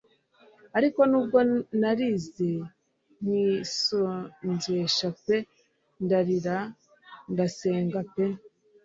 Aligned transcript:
Ariko 0.77 0.99
nubwo 1.09 1.37
narize 1.79 2.49
nkisonzesha 3.21 5.07
pe 5.23 5.37
ndarira 6.03 6.57
ndasenga 7.31 7.99
pe 8.13 8.25